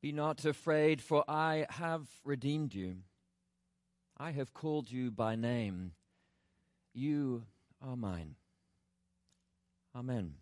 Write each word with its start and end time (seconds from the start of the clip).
Be 0.00 0.12
not 0.12 0.44
afraid, 0.46 1.02
for 1.02 1.24
I 1.28 1.66
have 1.68 2.08
redeemed 2.24 2.74
you. 2.74 2.96
I 4.16 4.30
have 4.30 4.54
called 4.54 4.90
you 4.90 5.10
by 5.10 5.36
name. 5.36 5.92
You 6.94 7.44
are 7.82 7.96
mine. 7.96 8.36
Amen. 9.94 10.34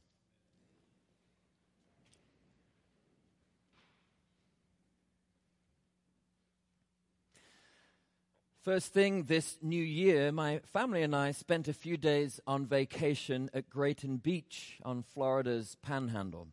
First 8.63 8.93
thing 8.93 9.25
this 9.25 9.57
new 9.63 9.83
year, 9.83 10.31
my 10.31 10.61
family 10.73 11.03
and 11.03 11.17
I 11.17 11.31
spent 11.31 11.69
a 11.69 11.73
few 11.73 11.97
days 11.97 12.39
on 12.47 12.67
vacation 12.67 13.49
at 13.55 13.71
Grayton 13.71 14.19
Beach 14.19 14.79
on 14.85 15.03
Florida's 15.03 15.77
panhandle. 15.81 16.49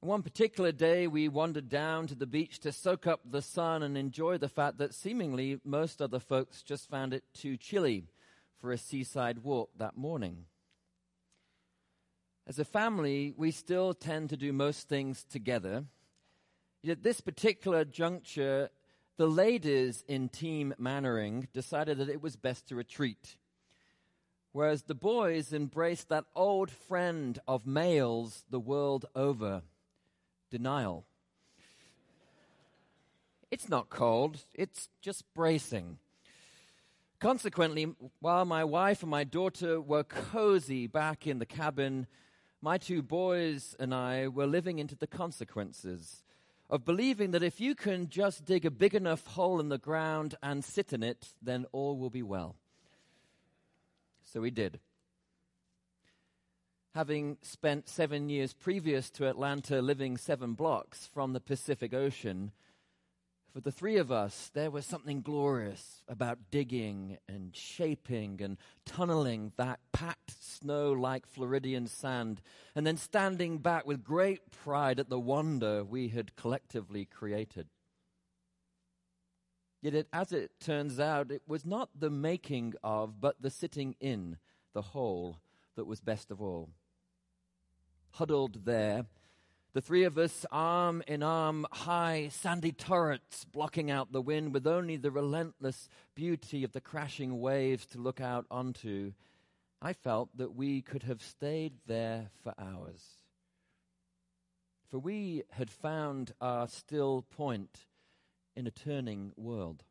One 0.00 0.22
particular 0.22 0.72
day, 0.72 1.06
we 1.06 1.28
wandered 1.28 1.68
down 1.68 2.06
to 2.08 2.14
the 2.14 2.26
beach 2.26 2.60
to 2.60 2.70
soak 2.70 3.06
up 3.06 3.20
the 3.24 3.42
sun 3.42 3.82
and 3.82 3.96
enjoy 3.96 4.38
the 4.38 4.48
fact 4.48 4.78
that 4.78 4.94
seemingly 4.94 5.58
most 5.64 6.00
other 6.00 6.20
folks 6.20 6.62
just 6.62 6.88
found 6.88 7.14
it 7.14 7.24
too 7.34 7.56
chilly 7.56 8.04
for 8.60 8.70
a 8.70 8.78
seaside 8.78 9.42
walk 9.42 9.70
that 9.78 9.96
morning. 9.96 10.44
As 12.46 12.58
a 12.58 12.64
family, 12.64 13.34
we 13.36 13.50
still 13.50 13.94
tend 13.94 14.30
to 14.30 14.36
do 14.36 14.52
most 14.52 14.88
things 14.88 15.24
together. 15.24 15.86
Yet, 16.82 16.98
at 16.98 17.02
this 17.02 17.20
particular 17.20 17.84
juncture, 17.84 18.68
the 19.16 19.26
ladies 19.26 20.04
in 20.06 20.28
Team 20.28 20.74
Mainwaring 20.78 21.48
decided 21.52 21.98
that 21.98 22.10
it 22.10 22.22
was 22.22 22.36
best 22.36 22.68
to 22.68 22.76
retreat, 22.76 23.38
whereas 24.52 24.82
the 24.82 24.94
boys 24.94 25.52
embraced 25.52 26.10
that 26.10 26.26
old 26.36 26.70
friend 26.70 27.40
of 27.48 27.66
males 27.66 28.44
the 28.50 28.60
world 28.60 29.06
over 29.16 29.62
denial. 30.50 31.04
It's 33.50 33.68
not 33.68 33.90
cold, 33.90 34.38
it's 34.54 34.88
just 35.00 35.24
bracing. 35.34 35.98
Consequently, 37.18 37.94
while 38.20 38.44
my 38.44 38.64
wife 38.64 39.02
and 39.02 39.10
my 39.10 39.24
daughter 39.24 39.80
were 39.80 40.04
cozy 40.04 40.86
back 40.86 41.26
in 41.26 41.38
the 41.38 41.46
cabin, 41.46 42.06
my 42.60 42.76
two 42.76 43.02
boys 43.02 43.74
and 43.78 43.94
I 43.94 44.28
were 44.28 44.46
living 44.46 44.78
into 44.78 44.96
the 44.96 45.06
consequences 45.06 46.22
of 46.68 46.84
believing 46.84 47.30
that 47.30 47.42
if 47.42 47.60
you 47.60 47.74
can 47.74 48.08
just 48.08 48.44
dig 48.44 48.66
a 48.66 48.70
big 48.70 48.94
enough 48.94 49.26
hole 49.26 49.60
in 49.60 49.68
the 49.68 49.78
ground 49.78 50.34
and 50.42 50.64
sit 50.64 50.92
in 50.92 51.02
it, 51.02 51.28
then 51.40 51.64
all 51.72 51.96
will 51.96 52.10
be 52.10 52.22
well. 52.22 52.56
So 54.24 54.40
we 54.40 54.50
did 54.50 54.80
having 56.96 57.36
spent 57.42 57.90
seven 57.90 58.30
years 58.30 58.54
previous 58.54 59.10
to 59.10 59.28
Atlanta 59.28 59.82
living 59.82 60.16
seven 60.16 60.54
blocks 60.54 61.06
from 61.12 61.34
the 61.34 61.40
Pacific 61.40 61.92
Ocean, 61.92 62.50
for 63.52 63.60
the 63.60 63.70
three 63.70 63.98
of 63.98 64.10
us, 64.10 64.50
there 64.54 64.70
was 64.70 64.86
something 64.86 65.20
glorious 65.20 66.02
about 66.08 66.50
digging 66.50 67.18
and 67.28 67.54
shaping 67.54 68.40
and 68.40 68.56
tunneling 68.86 69.52
that 69.58 69.80
packed 69.92 70.42
snow 70.42 70.90
like 70.90 71.26
Floridian 71.26 71.86
sand, 71.86 72.40
and 72.74 72.86
then 72.86 72.96
standing 72.96 73.58
back 73.58 73.84
with 73.86 74.02
great 74.02 74.50
pride 74.50 74.98
at 74.98 75.10
the 75.10 75.20
wonder 75.20 75.84
we 75.84 76.08
had 76.08 76.34
collectively 76.34 77.04
created. 77.04 77.66
Yet, 79.82 79.94
it, 79.94 80.08
as 80.14 80.32
it 80.32 80.50
turns 80.60 80.98
out, 80.98 81.30
it 81.30 81.42
was 81.46 81.66
not 81.66 81.90
the 81.94 82.08
making 82.08 82.72
of, 82.82 83.20
but 83.20 83.36
the 83.38 83.50
sitting 83.50 83.96
in 84.00 84.38
the 84.72 84.80
hole 84.80 85.36
that 85.74 85.84
was 85.84 86.00
best 86.00 86.30
of 86.30 86.40
all 86.40 86.70
huddled 88.16 88.64
there. 88.64 89.04
The 89.74 89.82
three 89.82 90.04
of 90.04 90.16
us, 90.16 90.46
arm 90.50 91.02
in 91.06 91.22
arm, 91.22 91.66
high 91.70 92.30
sandy 92.32 92.72
turrets 92.72 93.44
blocking 93.44 93.90
out 93.90 94.10
the 94.10 94.22
wind 94.22 94.54
with 94.54 94.66
only 94.66 94.96
the 94.96 95.10
relentless 95.10 95.90
beauty 96.14 96.64
of 96.64 96.72
the 96.72 96.80
crashing 96.80 97.40
waves 97.40 97.84
to 97.88 97.98
look 97.98 98.18
out 98.18 98.46
onto. 98.50 99.12
I 99.82 99.92
felt 99.92 100.30
that 100.38 100.54
we 100.54 100.80
could 100.80 101.02
have 101.02 101.20
stayed 101.20 101.74
there 101.86 102.30
for 102.42 102.54
hours. 102.58 103.02
For 104.90 104.98
we 104.98 105.42
had 105.50 105.70
found 105.70 106.32
our 106.40 106.68
still 106.68 107.26
point 107.36 107.84
in 108.54 108.66
a 108.66 108.70
turning 108.70 109.32
world. 109.36 109.84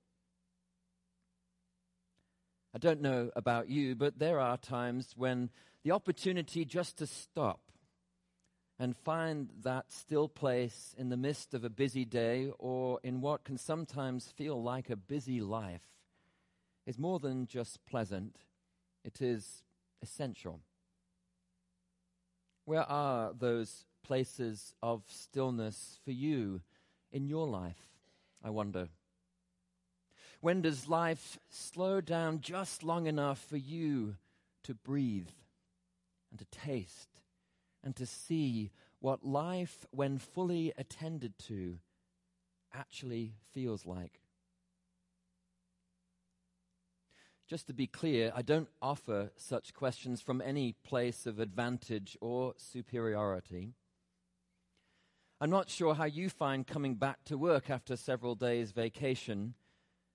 I 2.74 2.80
don't 2.80 3.02
know 3.02 3.30
about 3.36 3.70
you, 3.70 3.94
but 3.94 4.18
there 4.18 4.40
are 4.40 4.58
times 4.58 5.14
when 5.16 5.52
the 5.84 5.92
opportunity 5.92 6.66
just 6.66 6.98
to 6.98 7.06
stop 7.06 7.60
and 8.78 8.96
find 8.96 9.50
that 9.64 9.92
still 9.92 10.28
place 10.28 10.94
in 10.98 11.10
the 11.10 11.18
midst 11.18 11.54
of 11.54 11.64
a 11.64 11.70
busy 11.70 12.04
day 12.04 12.52
or 12.60 13.00
in 13.04 13.22
what 13.22 13.44
can 13.44 13.58
sometimes 13.58 14.28
feel 14.36 14.62
like 14.62 14.90
a 14.90 14.96
busy 14.96 15.40
life 15.40 15.82
is 16.86 17.00
more 17.00 17.20
than 17.20 17.48
just 17.48 17.86
pleasant, 17.86 18.36
it 19.04 19.22
is 19.22 19.64
essential. 20.02 20.60
Where 22.66 22.84
are 22.90 23.34
those 23.34 23.86
places 24.04 24.74
of 24.84 25.04
stillness 25.08 26.00
for 26.04 26.12
you 26.12 26.62
in 27.12 27.28
your 27.28 27.48
life? 27.48 27.90
I 28.44 28.50
wonder. 28.50 28.90
When 30.42 30.62
does 30.62 30.88
life 30.88 31.40
slow 31.50 32.02
down 32.02 32.42
just 32.42 32.84
long 32.84 33.08
enough 33.08 33.40
for 33.40 33.58
you 33.58 34.16
to 34.64 34.74
breathe 34.74 35.30
and 36.30 36.40
to 36.40 36.46
taste 36.46 37.15
and 37.86 37.96
to 37.96 38.06
see 38.06 38.72
what 39.00 39.24
life, 39.24 39.86
when 39.92 40.18
fully 40.18 40.74
attended 40.78 41.38
to, 41.38 41.78
actually 42.74 43.36
feels 43.54 43.86
like. 43.86 44.20
Just 47.48 47.68
to 47.68 47.74
be 47.74 47.86
clear, 47.86 48.32
I 48.36 48.42
don't 48.42 48.70
offer 48.82 49.30
such 49.38 49.76
questions 49.76 50.20
from 50.20 50.42
any 50.42 50.74
place 50.84 51.28
of 51.28 51.40
advantage 51.40 52.18
or 52.20 52.56
superiority. 52.58 53.76
I'm 55.40 55.52
not 55.52 55.70
sure 55.70 55.94
how 55.94 56.06
you 56.06 56.30
find 56.30 56.66
coming 56.66 56.96
back 56.96 57.24
to 57.26 57.38
work 57.38 57.70
after 57.70 57.96
several 57.96 58.34
days' 58.34 58.72
vacation, 58.72 59.54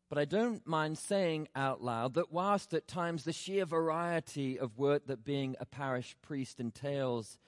but 0.08 0.18
I 0.18 0.24
don't 0.24 0.66
mind 0.66 0.98
saying 0.98 1.46
out 1.54 1.80
loud 1.80 2.14
that 2.14 2.32
whilst 2.32 2.74
at 2.74 2.88
times 2.88 3.22
the 3.22 3.32
sheer 3.32 3.64
variety 3.64 4.58
of 4.58 4.76
work 4.76 5.06
that 5.06 5.24
being 5.24 5.54
a 5.60 5.66
parish 5.66 6.16
priest 6.22 6.58
entails 6.58 7.38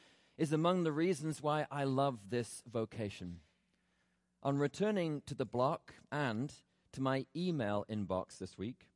is 0.43 0.53
among 0.53 0.83
the 0.83 0.91
reasons 0.91 1.41
why 1.41 1.65
I 1.71 1.85
love 1.85 2.19
this 2.31 2.65
vocation. 2.69 3.37
On 4.43 4.59
returning 4.59 5.23
to 5.27 5.37
the 5.37 5.45
block 5.45 5.95
and 6.11 6.53
to 6.91 7.01
my 7.01 7.27
email 7.37 7.87
inbox 7.89 8.39
this 8.39 8.59
week, 8.59 8.89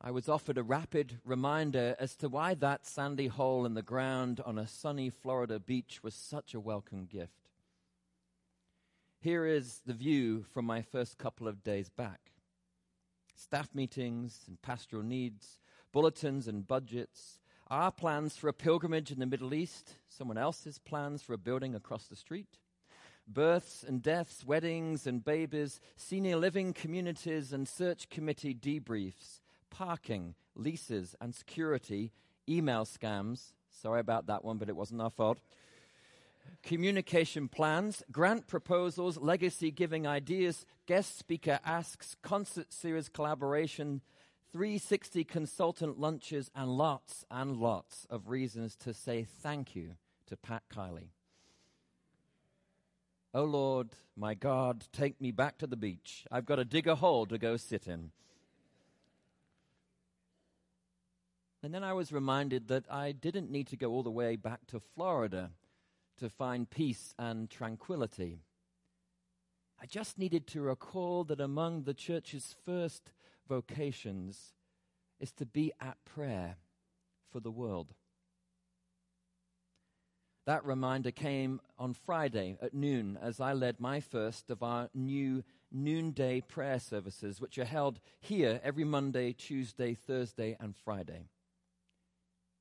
I 0.00 0.10
was 0.10 0.30
offered 0.30 0.56
a 0.56 0.62
rapid 0.62 1.18
reminder 1.26 1.94
as 2.00 2.16
to 2.16 2.30
why 2.30 2.54
that 2.54 2.86
sandy 2.86 3.26
hole 3.26 3.66
in 3.66 3.74
the 3.74 3.82
ground 3.82 4.40
on 4.46 4.56
a 4.56 4.66
sunny 4.66 5.10
Florida 5.10 5.60
beach 5.60 6.02
was 6.02 6.14
such 6.14 6.54
a 6.54 6.58
welcome 6.58 7.04
gift. 7.04 7.50
Here 9.20 9.44
is 9.44 9.82
the 9.84 9.92
view 9.92 10.46
from 10.54 10.64
my 10.64 10.80
first 10.80 11.18
couple 11.18 11.48
of 11.48 11.62
days 11.62 11.90
back 11.90 12.32
staff 13.36 13.74
meetings 13.74 14.44
and 14.48 14.62
pastoral 14.62 15.02
needs, 15.02 15.60
bulletins 15.92 16.48
and 16.48 16.66
budgets, 16.66 17.40
our 17.70 17.92
plans 17.92 18.36
for 18.36 18.48
a 18.48 18.52
pilgrimage 18.52 19.12
in 19.12 19.20
the 19.20 19.26
Middle 19.26 19.54
East, 19.54 19.94
someone 20.08 20.36
else's 20.36 20.78
plans 20.78 21.22
for 21.22 21.34
a 21.34 21.38
building 21.38 21.76
across 21.76 22.06
the 22.06 22.16
street, 22.16 22.58
births 23.28 23.84
and 23.86 24.02
deaths, 24.02 24.44
weddings 24.44 25.06
and 25.06 25.24
babies, 25.24 25.80
senior 25.96 26.36
living 26.36 26.72
communities 26.72 27.52
and 27.52 27.68
search 27.68 28.08
committee 28.08 28.54
debriefs, 28.54 29.40
parking, 29.70 30.34
leases 30.56 31.14
and 31.20 31.32
security, 31.32 32.12
email 32.48 32.84
scams. 32.84 33.52
Sorry 33.70 34.00
about 34.00 34.26
that 34.26 34.44
one, 34.44 34.58
but 34.58 34.68
it 34.68 34.74
wasn't 34.74 35.00
our 35.00 35.10
fault. 35.10 35.38
Communication 36.64 37.46
plans, 37.46 38.02
grant 38.10 38.48
proposals, 38.48 39.16
legacy 39.16 39.70
giving 39.70 40.08
ideas, 40.08 40.66
guest 40.86 41.16
speaker 41.16 41.60
asks, 41.64 42.16
concert 42.20 42.72
series 42.72 43.08
collaboration, 43.08 44.00
360 44.52 45.24
consultant 45.24 45.98
lunches, 45.98 46.50
and 46.54 46.70
lots 46.70 47.24
and 47.30 47.56
lots 47.56 48.06
of 48.10 48.28
reasons 48.28 48.74
to 48.76 48.92
say 48.92 49.24
thank 49.24 49.76
you 49.76 49.92
to 50.26 50.36
Pat 50.36 50.62
Kiley. 50.74 51.10
Oh 53.32 53.44
Lord, 53.44 53.90
my 54.16 54.34
God, 54.34 54.86
take 54.92 55.20
me 55.20 55.30
back 55.30 55.58
to 55.58 55.66
the 55.68 55.76
beach. 55.76 56.24
I've 56.32 56.46
got 56.46 56.56
to 56.56 56.64
dig 56.64 56.88
a 56.88 56.96
hole 56.96 57.26
to 57.26 57.38
go 57.38 57.56
sit 57.56 57.86
in. 57.86 58.10
And 61.62 61.72
then 61.72 61.84
I 61.84 61.92
was 61.92 62.10
reminded 62.10 62.68
that 62.68 62.90
I 62.90 63.12
didn't 63.12 63.50
need 63.50 63.68
to 63.68 63.76
go 63.76 63.90
all 63.90 64.02
the 64.02 64.10
way 64.10 64.34
back 64.34 64.66
to 64.68 64.80
Florida 64.80 65.50
to 66.18 66.28
find 66.28 66.68
peace 66.68 67.14
and 67.18 67.48
tranquility. 67.48 68.40
I 69.80 69.86
just 69.86 70.18
needed 70.18 70.46
to 70.48 70.60
recall 70.60 71.24
that 71.24 71.40
among 71.40 71.84
the 71.84 71.94
church's 71.94 72.56
first 72.64 73.12
vocations 73.50 74.54
is 75.18 75.32
to 75.32 75.44
be 75.44 75.72
at 75.80 75.98
prayer 76.04 76.56
for 77.32 77.40
the 77.40 77.50
world. 77.50 77.88
That 80.46 80.64
reminder 80.64 81.10
came 81.10 81.60
on 81.76 81.92
Friday 81.92 82.56
at 82.62 82.74
noon 82.74 83.18
as 83.20 83.40
I 83.40 83.52
led 83.52 83.80
my 83.80 83.98
first 84.00 84.50
of 84.50 84.62
our 84.62 84.88
new 84.94 85.42
noonday 85.70 86.40
prayer 86.40 86.78
services, 86.78 87.40
which 87.40 87.58
are 87.58 87.64
held 87.64 87.98
here 88.20 88.60
every 88.62 88.84
Monday, 88.84 89.32
Tuesday, 89.32 89.94
Thursday, 89.94 90.56
and 90.60 90.74
Friday. 90.76 91.26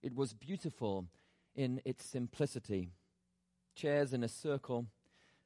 It 0.02 0.16
was 0.16 0.34
beautiful 0.34 1.06
in 1.56 1.82
its 1.86 2.04
simplicity. 2.04 2.90
Chairs 3.76 4.12
in 4.12 4.24
a 4.24 4.28
circle, 4.28 4.88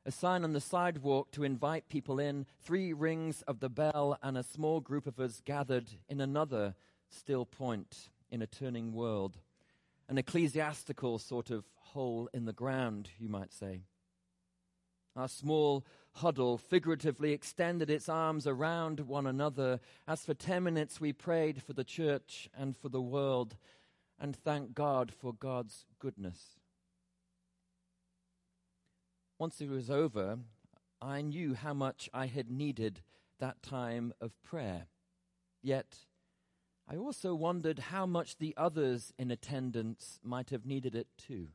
a 0.05 0.11
sign 0.11 0.43
on 0.43 0.53
the 0.53 0.61
sidewalk 0.61 1.31
to 1.31 1.43
invite 1.43 1.87
people 1.87 2.19
in, 2.19 2.45
three 2.61 2.91
rings 2.91 3.41
of 3.43 3.59
the 3.59 3.69
bell, 3.69 4.17
and 4.21 4.37
a 4.37 4.43
small 4.43 4.79
group 4.79 5.07
of 5.07 5.19
us 5.19 5.41
gathered 5.45 5.89
in 6.09 6.19
another 6.19 6.75
still 7.09 7.45
point 7.45 8.09
in 8.29 8.41
a 8.41 8.47
turning 8.47 8.93
world. 8.93 9.37
An 10.09 10.17
ecclesiastical 10.17 11.19
sort 11.19 11.49
of 11.49 11.63
hole 11.75 12.29
in 12.33 12.45
the 12.45 12.53
ground, 12.53 13.09
you 13.17 13.29
might 13.29 13.53
say. 13.53 13.81
Our 15.15 15.29
small 15.29 15.85
huddle 16.13 16.57
figuratively 16.57 17.31
extended 17.31 17.89
its 17.89 18.09
arms 18.09 18.45
around 18.45 19.01
one 19.01 19.27
another 19.27 19.79
as 20.07 20.25
for 20.25 20.33
ten 20.33 20.63
minutes 20.63 20.99
we 20.99 21.13
prayed 21.13 21.61
for 21.61 21.73
the 21.73 21.83
church 21.83 22.49
and 22.57 22.75
for 22.75 22.89
the 22.89 23.01
world 23.01 23.55
and 24.19 24.35
thanked 24.35 24.73
God 24.73 25.11
for 25.11 25.33
God's 25.33 25.85
goodness. 25.99 26.59
Once 29.39 29.59
it 29.61 29.69
was 29.69 29.89
over, 29.89 30.39
I 31.01 31.21
knew 31.21 31.53
how 31.53 31.73
much 31.73 32.09
I 32.13 32.27
had 32.27 32.49
needed 32.49 33.01
that 33.39 33.61
time 33.61 34.13
of 34.21 34.41
prayer. 34.43 34.87
Yet, 35.61 36.05
I 36.87 36.95
also 36.95 37.33
wondered 37.33 37.79
how 37.79 38.05
much 38.05 38.37
the 38.37 38.53
others 38.57 39.13
in 39.17 39.31
attendance 39.31 40.19
might 40.23 40.49
have 40.49 40.65
needed 40.65 40.95
it 40.95 41.07
too. 41.17 41.47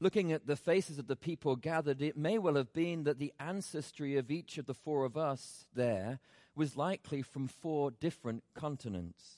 Looking 0.00 0.30
at 0.32 0.46
the 0.46 0.56
faces 0.56 0.98
of 0.98 1.08
the 1.08 1.16
people 1.16 1.56
gathered, 1.56 2.00
it 2.00 2.16
may 2.16 2.38
well 2.38 2.54
have 2.54 2.72
been 2.72 3.04
that 3.04 3.18
the 3.18 3.32
ancestry 3.40 4.16
of 4.16 4.30
each 4.30 4.56
of 4.56 4.66
the 4.66 4.74
four 4.74 5.04
of 5.04 5.16
us 5.16 5.66
there 5.74 6.20
was 6.54 6.76
likely 6.76 7.20
from 7.20 7.48
four 7.48 7.90
different 7.90 8.44
continents. 8.54 9.37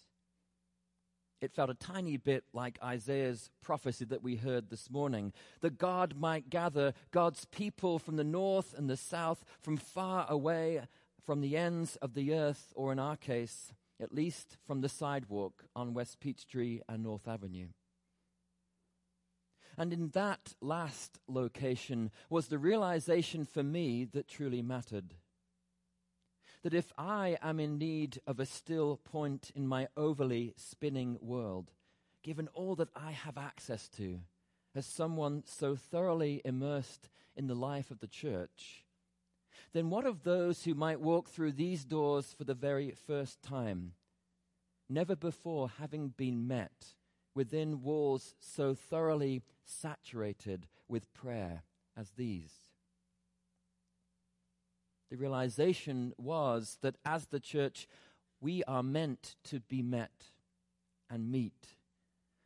It 1.40 1.54
felt 1.54 1.70
a 1.70 1.74
tiny 1.74 2.18
bit 2.18 2.44
like 2.52 2.78
Isaiah's 2.82 3.50
prophecy 3.62 4.04
that 4.06 4.22
we 4.22 4.36
heard 4.36 4.68
this 4.68 4.90
morning 4.90 5.32
that 5.62 5.78
God 5.78 6.14
might 6.18 6.50
gather 6.50 6.92
God's 7.12 7.46
people 7.46 7.98
from 7.98 8.16
the 8.16 8.24
north 8.24 8.74
and 8.76 8.90
the 8.90 8.96
south, 8.96 9.44
from 9.58 9.78
far 9.78 10.26
away, 10.28 10.82
from 11.24 11.40
the 11.40 11.56
ends 11.56 11.96
of 11.96 12.12
the 12.12 12.34
earth, 12.34 12.72
or 12.76 12.92
in 12.92 12.98
our 12.98 13.16
case, 13.16 13.72
at 13.98 14.14
least 14.14 14.58
from 14.66 14.82
the 14.82 14.88
sidewalk 14.88 15.64
on 15.74 15.94
West 15.94 16.20
Peachtree 16.20 16.80
and 16.88 17.02
North 17.02 17.26
Avenue. 17.26 17.68
And 19.78 19.94
in 19.94 20.08
that 20.10 20.54
last 20.60 21.20
location 21.26 22.10
was 22.28 22.48
the 22.48 22.58
realization 22.58 23.46
for 23.46 23.62
me 23.62 24.04
that 24.12 24.28
truly 24.28 24.60
mattered. 24.60 25.14
That 26.62 26.74
if 26.74 26.92
I 26.98 27.38
am 27.40 27.58
in 27.58 27.78
need 27.78 28.20
of 28.26 28.38
a 28.38 28.46
still 28.46 28.98
point 28.98 29.50
in 29.54 29.66
my 29.66 29.88
overly 29.96 30.52
spinning 30.56 31.18
world, 31.20 31.70
given 32.22 32.48
all 32.48 32.74
that 32.76 32.90
I 32.94 33.12
have 33.12 33.38
access 33.38 33.88
to, 33.96 34.20
as 34.74 34.86
someone 34.86 35.42
so 35.46 35.74
thoroughly 35.74 36.42
immersed 36.44 37.08
in 37.34 37.46
the 37.46 37.54
life 37.54 37.90
of 37.90 38.00
the 38.00 38.06
church, 38.06 38.84
then 39.72 39.88
what 39.90 40.04
of 40.06 40.22
those 40.22 40.64
who 40.64 40.74
might 40.74 41.00
walk 41.00 41.28
through 41.28 41.52
these 41.52 41.84
doors 41.84 42.34
for 42.36 42.44
the 42.44 42.54
very 42.54 42.90
first 43.06 43.40
time, 43.42 43.92
never 44.88 45.16
before 45.16 45.70
having 45.78 46.08
been 46.08 46.46
met 46.46 46.94
within 47.34 47.82
walls 47.82 48.34
so 48.40 48.74
thoroughly 48.74 49.42
saturated 49.64 50.66
with 50.88 51.12
prayer 51.14 51.62
as 51.96 52.10
these. 52.10 52.52
The 55.10 55.16
realization 55.16 56.12
was 56.16 56.78
that 56.82 56.96
as 57.04 57.26
the 57.26 57.40
church, 57.40 57.88
we 58.40 58.62
are 58.64 58.82
meant 58.82 59.34
to 59.44 59.60
be 59.60 59.82
met 59.82 60.30
and 61.10 61.30
meet 61.30 61.74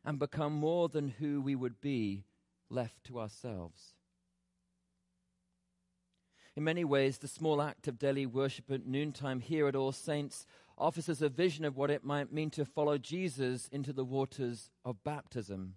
and 0.03 0.19
become 0.19 0.53
more 0.53 0.89
than 0.89 1.09
who 1.09 1.41
we 1.41 1.55
would 1.55 1.79
be 1.79 2.25
left 2.69 3.03
to 3.05 3.19
ourselves. 3.19 3.93
In 6.55 6.63
many 6.63 6.85
ways, 6.85 7.17
the 7.17 7.27
small 7.27 7.61
act 7.61 7.87
of 7.87 7.99
daily 7.99 8.25
worship 8.25 8.71
at 8.71 8.85
noontime 8.85 9.41
here 9.41 9.67
at 9.67 9.75
All 9.75 9.91
Saints 9.91 10.45
offers 10.77 11.09
us 11.09 11.21
a 11.21 11.29
vision 11.29 11.65
of 11.65 11.75
what 11.75 11.91
it 11.91 12.03
might 12.03 12.31
mean 12.31 12.49
to 12.51 12.65
follow 12.65 12.97
Jesus 12.97 13.67
into 13.71 13.93
the 13.93 14.05
waters 14.05 14.69
of 14.83 15.03
baptism. 15.03 15.75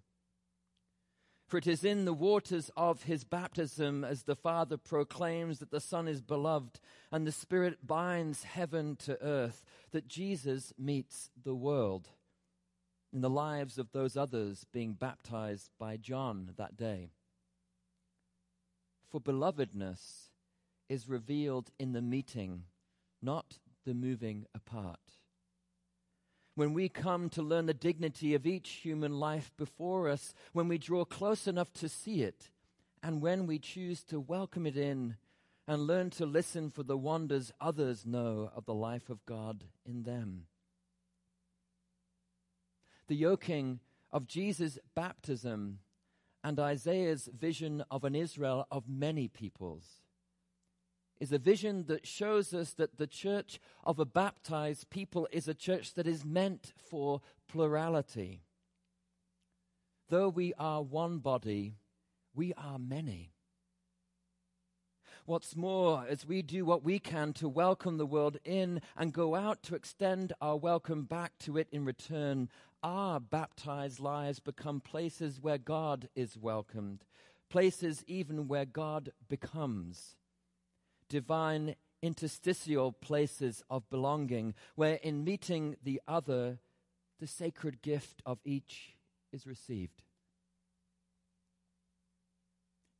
For 1.49 1.57
it 1.57 1.65
is 1.65 1.83
in 1.83 2.05
the 2.05 2.13
waters 2.13 2.69
of 2.77 3.03
his 3.03 3.23
baptism 3.23 4.03
as 4.03 4.21
the 4.21 4.35
Father 4.35 4.77
proclaims 4.77 5.57
that 5.57 5.71
the 5.71 5.79
Son 5.79 6.07
is 6.07 6.21
beloved 6.21 6.79
and 7.11 7.25
the 7.25 7.31
Spirit 7.31 7.87
binds 7.87 8.43
heaven 8.43 8.95
to 8.97 9.19
earth 9.19 9.65
that 9.89 10.07
Jesus 10.07 10.73
meets 10.77 11.31
the 11.43 11.55
world 11.55 12.09
in 13.11 13.21
the 13.21 13.31
lives 13.31 13.79
of 13.79 13.91
those 13.91 14.15
others 14.15 14.67
being 14.71 14.93
baptized 14.93 15.71
by 15.79 15.97
John 15.97 16.51
that 16.57 16.77
day. 16.77 17.09
For 19.09 19.19
belovedness 19.19 20.29
is 20.87 21.09
revealed 21.09 21.71
in 21.79 21.93
the 21.93 22.01
meeting, 22.03 22.65
not 23.23 23.57
the 23.87 23.95
moving 23.95 24.45
apart. 24.53 25.18
When 26.59 26.73
we 26.73 26.89
come 26.89 27.29
to 27.29 27.41
learn 27.41 27.67
the 27.67 27.73
dignity 27.73 28.35
of 28.35 28.45
each 28.45 28.69
human 28.69 29.17
life 29.17 29.49
before 29.55 30.09
us, 30.09 30.33
when 30.51 30.67
we 30.67 30.77
draw 30.77 31.05
close 31.05 31.47
enough 31.47 31.71
to 31.75 31.87
see 31.87 32.21
it, 32.21 32.49
and 33.01 33.21
when 33.21 33.47
we 33.47 33.59
choose 33.59 34.03
to 34.03 34.19
welcome 34.19 34.67
it 34.67 34.75
in 34.75 35.15
and 35.69 35.87
learn 35.87 36.09
to 36.09 36.25
listen 36.25 36.69
for 36.69 36.83
the 36.83 36.97
wonders 36.97 37.53
others 37.61 38.05
know 38.05 38.51
of 38.53 38.65
the 38.65 38.73
life 38.73 39.09
of 39.09 39.25
God 39.25 39.63
in 39.85 40.03
them. 40.03 40.47
The 43.07 43.15
yoking 43.15 43.79
of 44.11 44.27
Jesus' 44.27 44.77
baptism 44.93 45.79
and 46.43 46.59
Isaiah's 46.59 47.29
vision 47.31 47.85
of 47.89 48.03
an 48.03 48.15
Israel 48.15 48.67
of 48.69 48.89
many 48.89 49.29
peoples 49.29 50.01
is 51.19 51.31
a 51.31 51.37
vision 51.37 51.85
that 51.87 52.07
shows 52.07 52.53
us 52.53 52.71
that 52.73 52.97
the 52.97 53.07
church 53.07 53.59
of 53.83 53.99
a 53.99 54.05
baptized 54.05 54.89
people 54.89 55.27
is 55.31 55.47
a 55.47 55.53
church 55.53 55.93
that 55.95 56.07
is 56.07 56.23
meant 56.23 56.73
for 56.77 57.21
plurality. 57.47 58.41
Though 60.09 60.29
we 60.29 60.53
are 60.57 60.81
one 60.81 61.19
body, 61.19 61.75
we 62.33 62.53
are 62.53 62.79
many. 62.79 63.33
What's 65.25 65.55
more, 65.55 66.05
as 66.09 66.25
we 66.25 66.41
do 66.41 66.65
what 66.65 66.83
we 66.83 66.97
can 66.97 67.33
to 67.33 67.47
welcome 67.47 67.97
the 67.97 68.05
world 68.05 68.37
in 68.43 68.81
and 68.97 69.13
go 69.13 69.35
out 69.35 69.61
to 69.63 69.75
extend 69.75 70.33
our 70.41 70.55
welcome 70.55 71.03
back 71.03 71.33
to 71.41 71.57
it 71.57 71.67
in 71.71 71.85
return, 71.85 72.49
our 72.81 73.19
baptized 73.19 73.99
lives 73.99 74.39
become 74.39 74.79
places 74.79 75.39
where 75.39 75.59
God 75.59 76.09
is 76.15 76.37
welcomed, 76.37 77.03
places 77.49 78.03
even 78.07 78.47
where 78.47 78.65
God 78.65 79.11
becomes 79.27 80.15
divine 81.09 81.75
interstitial 82.01 82.91
places 82.91 83.63
of 83.69 83.89
belonging, 83.89 84.53
where 84.75 84.95
in 84.95 85.23
meeting 85.23 85.75
the 85.83 86.01
other, 86.07 86.59
the 87.19 87.27
sacred 87.27 87.81
gift 87.81 88.21
of 88.25 88.39
each 88.45 88.95
is 89.33 89.45
received. 89.45 90.01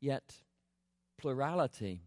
Yet, 0.01 0.34
plurality, 1.18 2.01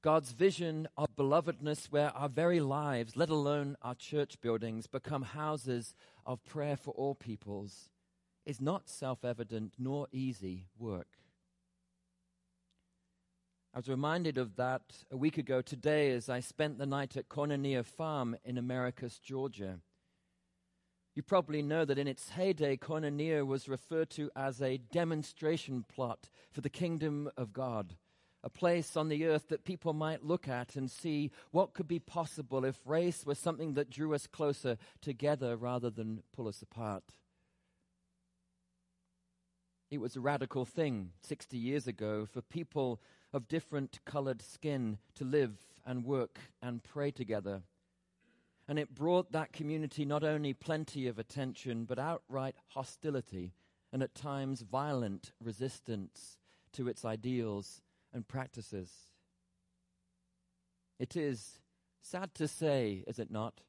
God's 0.00 0.32
vision 0.32 0.88
of 0.96 1.08
belovedness, 1.16 1.86
where 1.86 2.10
our 2.16 2.28
very 2.28 2.60
lives, 2.60 3.16
let 3.16 3.30
alone 3.30 3.76
our 3.82 3.94
church 3.94 4.40
buildings, 4.40 4.86
become 4.86 5.22
houses 5.22 5.94
of 6.24 6.44
prayer 6.44 6.76
for 6.76 6.92
all 6.92 7.14
peoples, 7.14 7.90
is 8.46 8.60
not 8.60 8.88
self 8.88 9.24
evident 9.24 9.74
nor 9.78 10.06
easy 10.12 10.66
work. 10.78 11.08
I 13.78 13.80
was 13.80 13.88
reminded 13.88 14.38
of 14.38 14.56
that 14.56 14.82
a 15.08 15.16
week 15.16 15.38
ago 15.38 15.62
today 15.62 16.10
as 16.10 16.28
I 16.28 16.40
spent 16.40 16.78
the 16.78 16.84
night 16.84 17.16
at 17.16 17.28
Koinonia 17.28 17.84
Farm 17.84 18.36
in 18.44 18.58
Americus, 18.58 19.20
Georgia. 19.20 19.78
You 21.14 21.22
probably 21.22 21.62
know 21.62 21.84
that 21.84 21.96
in 21.96 22.08
its 22.08 22.30
heyday, 22.30 22.76
Koinonia 22.76 23.46
was 23.46 23.68
referred 23.68 24.10
to 24.10 24.32
as 24.34 24.60
a 24.60 24.78
demonstration 24.78 25.84
plot 25.88 26.28
for 26.50 26.60
the 26.60 26.68
kingdom 26.68 27.30
of 27.36 27.52
God, 27.52 27.94
a 28.42 28.50
place 28.50 28.96
on 28.96 29.10
the 29.10 29.24
earth 29.26 29.46
that 29.46 29.64
people 29.64 29.92
might 29.92 30.24
look 30.24 30.48
at 30.48 30.74
and 30.74 30.90
see 30.90 31.30
what 31.52 31.72
could 31.72 31.86
be 31.86 32.00
possible 32.00 32.64
if 32.64 32.80
race 32.84 33.24
was 33.24 33.38
something 33.38 33.74
that 33.74 33.90
drew 33.90 34.12
us 34.12 34.26
closer 34.26 34.76
together 35.00 35.56
rather 35.56 35.88
than 35.88 36.24
pull 36.34 36.48
us 36.48 36.62
apart. 36.62 37.04
It 39.88 40.00
was 40.00 40.16
a 40.16 40.20
radical 40.20 40.64
thing 40.64 41.12
60 41.22 41.56
years 41.56 41.86
ago 41.86 42.26
for 42.26 42.42
people 42.42 43.00
of 43.32 43.48
different 43.48 43.98
colored 44.04 44.42
skin 44.42 44.98
to 45.14 45.24
live 45.24 45.56
and 45.84 46.04
work 46.04 46.38
and 46.62 46.82
pray 46.82 47.10
together. 47.10 47.62
And 48.66 48.78
it 48.78 48.94
brought 48.94 49.32
that 49.32 49.52
community 49.52 50.04
not 50.04 50.24
only 50.24 50.52
plenty 50.52 51.06
of 51.06 51.18
attention, 51.18 51.84
but 51.84 51.98
outright 51.98 52.56
hostility 52.68 53.52
and 53.92 54.02
at 54.02 54.14
times 54.14 54.60
violent 54.60 55.32
resistance 55.42 56.38
to 56.72 56.88
its 56.88 57.04
ideals 57.04 57.80
and 58.12 58.28
practices. 58.28 58.90
It 60.98 61.16
is 61.16 61.60
sad 62.02 62.34
to 62.34 62.48
say, 62.48 63.04
is 63.06 63.18
it 63.18 63.30
not, 63.30 63.60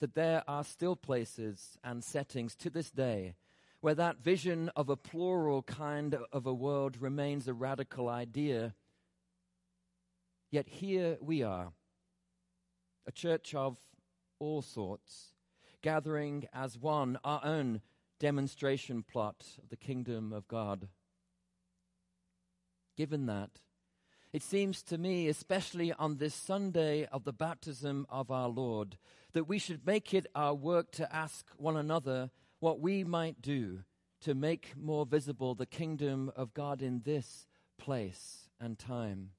that 0.00 0.14
there 0.14 0.42
are 0.48 0.64
still 0.64 0.96
places 0.96 1.78
and 1.84 2.02
settings 2.02 2.54
to 2.56 2.70
this 2.70 2.90
day 2.90 3.34
where 3.80 3.94
that 3.94 4.22
vision 4.22 4.70
of 4.76 4.88
a 4.88 4.96
plural 4.96 5.62
kind 5.62 6.16
of 6.32 6.46
a 6.46 6.52
world 6.52 7.00
remains 7.00 7.48
a 7.48 7.54
radical 7.54 8.08
idea. 8.08 8.74
Yet 10.50 10.68
here 10.68 11.16
we 11.20 11.42
are, 11.42 11.72
a 13.06 13.12
church 13.12 13.54
of 13.54 13.78
all 14.40 14.62
sorts, 14.62 15.34
gathering 15.80 16.46
as 16.52 16.76
one 16.76 17.18
our 17.22 17.40
own 17.44 17.82
demonstration 18.18 19.04
plot 19.04 19.44
of 19.62 19.68
the 19.68 19.76
kingdom 19.76 20.32
of 20.32 20.48
God. 20.48 20.88
Given 22.96 23.26
that, 23.26 23.50
it 24.32 24.42
seems 24.42 24.82
to 24.84 24.98
me, 24.98 25.28
especially 25.28 25.92
on 25.92 26.16
this 26.16 26.34
Sunday 26.34 27.06
of 27.06 27.24
the 27.24 27.32
baptism 27.32 28.06
of 28.10 28.30
our 28.30 28.48
Lord, 28.48 28.98
that 29.32 29.48
we 29.48 29.58
should 29.58 29.86
make 29.86 30.12
it 30.12 30.26
our 30.34 30.54
work 30.54 30.90
to 30.92 31.14
ask 31.14 31.46
one 31.56 31.76
another 31.76 32.30
what 32.58 32.80
we 32.80 33.04
might 33.04 33.40
do 33.40 33.84
to 34.22 34.34
make 34.34 34.74
more 34.76 35.06
visible 35.06 35.54
the 35.54 35.64
kingdom 35.64 36.30
of 36.36 36.54
God 36.54 36.82
in 36.82 37.02
this 37.04 37.46
place 37.78 38.48
and 38.60 38.78
time. 38.78 39.30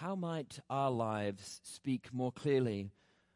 How 0.00 0.14
might 0.14 0.60
our 0.70 0.92
lives 0.92 1.60
speak 1.64 2.14
more 2.14 2.30
clearly 2.30 2.92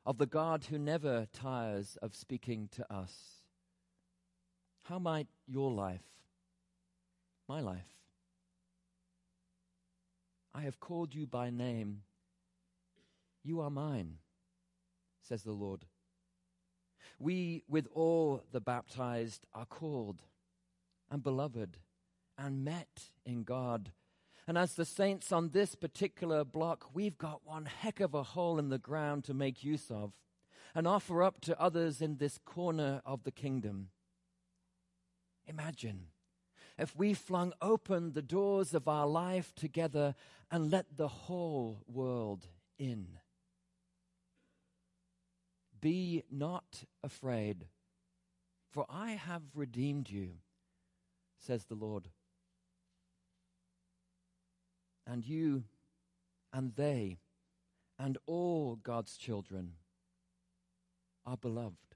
of 0.07 0.19
the 0.19 0.27
God 0.27 0.67
who 0.71 0.79
never 0.79 1.27
tires 1.33 1.99
of 2.01 2.15
speaking 2.15 2.69
to 2.77 2.93
us? 2.93 3.43
How 4.85 5.01
might 5.01 5.27
your 5.49 5.73
life, 5.73 6.05
my 7.49 7.61
life, 7.61 7.97
I 10.55 10.63
have 10.63 10.79
called 10.79 11.17
you 11.17 11.27
by 11.27 11.51
name. 11.51 12.03
You 13.43 13.61
are 13.61 13.71
mine, 13.71 14.19
says 15.21 15.43
the 15.43 15.51
Lord. 15.51 15.85
We, 17.19 17.65
with 17.69 17.89
all 17.93 18.45
the 18.53 18.61
baptized, 18.61 19.47
are 19.53 19.67
called 19.67 20.23
and 21.11 21.25
beloved 21.25 21.79
and 22.39 22.65
met 22.65 23.11
in 23.27 23.43
God. 23.43 23.91
And 24.47 24.59
as 24.59 24.75
the 24.75 24.85
saints 24.85 25.31
on 25.31 25.51
this 25.51 25.75
particular 25.75 26.45
block, 26.45 26.87
we've 26.95 27.17
got 27.17 27.47
one 27.47 27.67
heck 27.67 28.01
of 28.01 28.15
a 28.15 28.23
hole 28.23 28.59
in 28.59 28.71
the 28.71 28.79
ground 28.79 29.25
to 29.25 29.35
make 29.35 29.63
use 29.63 29.91
of 29.91 30.13
and 30.75 30.87
offer 30.87 31.23
up 31.23 31.41
to 31.43 31.61
others 31.61 32.01
in 32.01 32.17
this 32.17 32.39
corner 32.45 33.03
of 33.07 33.23
the 33.25 33.31
kingdom. 33.31 33.89
Imagine 35.47 36.07
if 36.79 36.97
we 36.97 37.15
flung 37.15 37.53
open 37.61 38.13
the 38.13 38.23
doors 38.23 38.75
of 38.75 38.89
our 38.89 39.07
life 39.07 39.55
together 39.55 40.15
and 40.51 40.71
let 40.71 40.97
the 40.97 41.09
whole 41.09 41.83
world 41.87 42.49
in. 42.79 43.19
Be 45.81 46.23
not 46.31 46.85
afraid, 47.03 47.67
for 48.71 48.87
I 48.89 49.13
have 49.13 49.43
redeemed 49.55 50.09
you, 50.09 50.35
says 51.39 51.65
the 51.65 51.75
Lord. 51.75 52.09
And 55.07 55.27
you 55.27 55.65
and 56.53 56.75
they 56.77 57.19
and 57.99 58.19
all 58.27 58.77
God's 58.77 59.17
children 59.17 59.73
are 61.27 61.37
beloved. 61.37 61.92